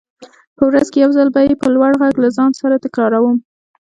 په 0.57 0.63
ورځ 0.69 0.87
کې 0.91 0.99
يو 1.03 1.11
ځل 1.17 1.27
به 1.35 1.39
يې 1.47 1.53
په 1.61 1.67
لوړ 1.75 1.91
غږ 2.01 2.15
له 2.23 2.29
ځان 2.37 2.51
سره 2.61 2.75
تکراروم. 2.85 3.37